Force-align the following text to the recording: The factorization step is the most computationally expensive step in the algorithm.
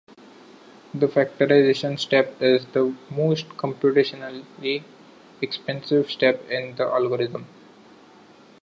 The 0.95 1.05
factorization 1.05 1.99
step 1.99 2.41
is 2.41 2.65
the 2.65 2.91
most 3.11 3.49
computationally 3.49 4.83
expensive 5.43 6.09
step 6.09 6.43
in 6.49 6.75
the 6.75 6.85
algorithm. 6.85 7.45